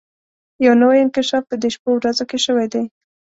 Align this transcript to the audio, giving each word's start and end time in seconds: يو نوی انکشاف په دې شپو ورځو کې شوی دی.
يو 0.65 0.73
نوی 0.81 0.97
انکشاف 1.01 1.43
په 1.49 1.55
دې 1.61 1.69
شپو 1.75 1.89
ورځو 1.95 2.23
کې 2.29 2.37
شوی 2.45 2.67
دی. 2.73 2.83